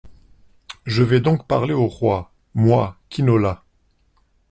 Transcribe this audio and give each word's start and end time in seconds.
Je 0.87 1.03
vais 1.03 1.21
donc 1.21 1.45
parler 1.45 1.75
au 1.75 1.85
roi, 1.85 2.33
moi, 2.55 2.97
Quinola. 3.09 3.63